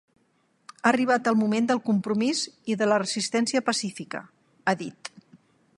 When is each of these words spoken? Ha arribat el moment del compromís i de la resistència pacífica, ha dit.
Ha 0.79 0.87
arribat 0.91 1.29
el 1.31 1.37
moment 1.41 1.67
del 1.71 1.81
compromís 1.89 2.41
i 2.75 2.79
de 2.81 2.89
la 2.93 2.99
resistència 3.05 3.65
pacífica, 3.69 4.25
ha 4.73 4.79
dit. 4.83 5.15